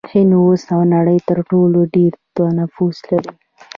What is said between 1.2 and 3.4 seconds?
تر ټولو ډیر نفوس لري.